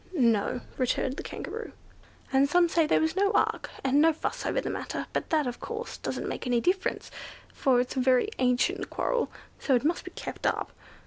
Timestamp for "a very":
7.95-8.29